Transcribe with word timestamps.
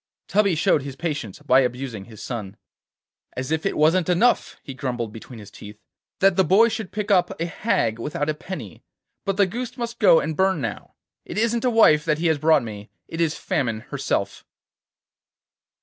Tubby 0.27 0.55
showed 0.55 0.81
his 0.81 0.95
patience 0.95 1.37
by 1.43 1.59
abusing 1.59 2.05
his 2.05 2.23
son. 2.23 2.57
'As 3.37 3.51
if 3.51 3.67
it 3.67 3.77
wasn't 3.77 4.09
enough,' 4.09 4.57
he 4.63 4.73
grumbled 4.73 5.13
between 5.13 5.37
his 5.37 5.51
teeth, 5.51 5.77
'that 6.21 6.37
the 6.37 6.43
boy 6.43 6.69
should 6.69 6.91
pick 6.91 7.11
up 7.11 7.39
a 7.39 7.45
hag 7.45 7.99
without 7.99 8.27
a 8.27 8.33
penny, 8.33 8.83
but 9.25 9.37
the 9.37 9.45
goose 9.45 9.77
must 9.77 9.99
go 9.99 10.19
and 10.19 10.35
burn 10.35 10.59
now. 10.59 10.95
It 11.23 11.37
isn't 11.37 11.65
a 11.65 11.69
wife 11.69 12.07
he 12.07 12.25
has 12.25 12.39
brought 12.39 12.63
me, 12.63 12.89
it 13.07 13.21
is 13.21 13.37
Famine 13.37 13.81
herself. 13.91 14.43